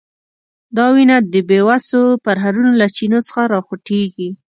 دا 0.77 0.85
وینه 0.95 1.17
د 1.33 1.35
بیوسو 1.49 2.01
پرهرونو 2.25 2.71
له 2.81 2.87
چینو 2.95 3.19
څخه 3.27 3.41
راخوټېږي. 3.53 4.29